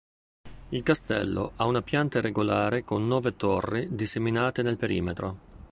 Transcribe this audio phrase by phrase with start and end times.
[0.69, 5.39] Il castello ha una pianta irregolare con nove torri disseminate nel perimetro.